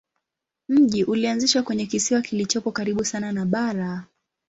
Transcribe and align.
Mji 0.69 1.03
ulianzishwa 1.03 1.63
kwenye 1.63 1.85
kisiwa 1.85 2.21
kilichopo 2.21 2.71
karibu 2.71 3.05
sana 3.05 3.31
na 3.31 3.45
bara. 3.45 4.05